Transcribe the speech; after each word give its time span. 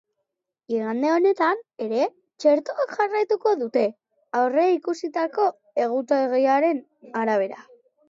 Igande 0.75 1.11
honetan 1.15 1.61
ere 1.87 2.07
txertoak 2.45 2.97
jarraituko 3.01 3.55
dute, 3.61 3.87
aurreikusitako 4.43 5.49
egutegiaren 5.87 6.87
arabera. 7.25 7.67